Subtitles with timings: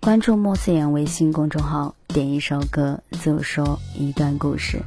[0.00, 4.80] 关注莫思言微信公众号，点一首歌，诉说一段故事。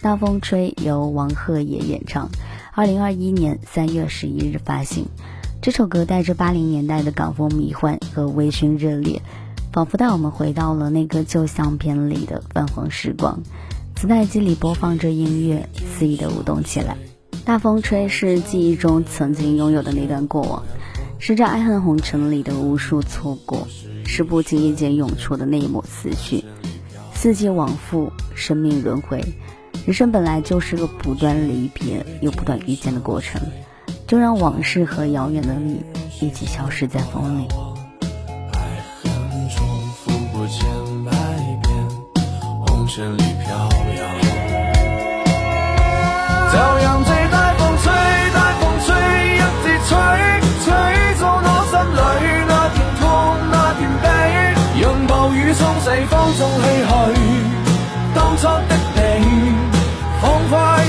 [0.00, 2.28] 大风吹由王鹤野演唱，
[2.72, 5.06] 二零二一年三月十一日发行。
[5.62, 9.22] 这首歌带着八零年代的港风迷幻和微醺热烈，
[9.72, 13.42] 仿佛带我们回到了那个旧相片里的泛黄时光。
[13.96, 16.96] 磁带机里播放着音乐，肆意的舞动起来。
[17.44, 20.62] 大风吹是记忆中曾经拥有的那段过往，
[21.18, 23.66] 是这爱恨红尘里的无数错过，
[24.14, 26.44] 是不经意间涌出的那一抹思绪。
[27.14, 29.24] 四季往复，生命轮回。
[29.86, 33.40] 人生本来就是个不断离别又不断遇见的过程，
[34.06, 35.82] 就让往事和遥远的你
[36.20, 37.48] 一起消失在风里。
[38.52, 39.10] 爱恨
[39.48, 40.68] 重复过千
[41.06, 41.10] 百
[41.62, 41.88] 遍，
[42.66, 43.22] 红尘里
[55.62, 57.14] 从西方中去去，
[58.12, 59.54] 当初的你，
[60.20, 60.81] 方块。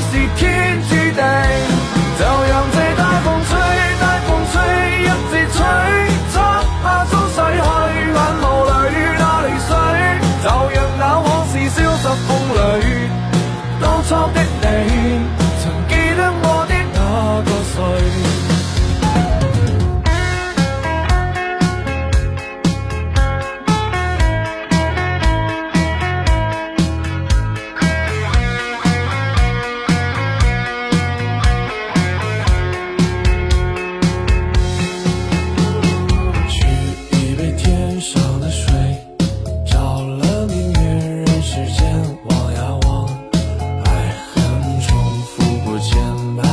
[46.37, 46.43] 百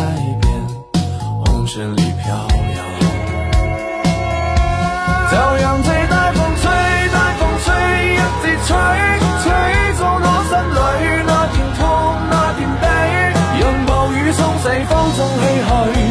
[0.40, 0.50] 遍
[1.44, 2.78] 红尘里飘摇。
[5.30, 6.64] 就让这大风吹
[7.12, 7.66] 大风吹
[8.14, 8.68] 一直吹
[9.42, 9.46] 吹
[9.98, 10.78] 走我心里
[11.26, 11.80] 那片痛
[12.30, 12.84] 那片悲
[13.60, 15.42] 让暴雨冲洗风中唏
[15.94, 16.09] 嘘。